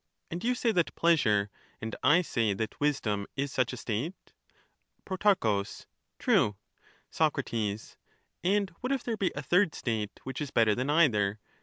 [0.31, 4.15] And you say that pleasure, and I say that wisdom, is such a state?
[5.05, 5.15] Pro.
[6.17, 6.55] True.
[7.11, 7.37] Soc.
[8.41, 11.39] And what if there be a third state, which is better than either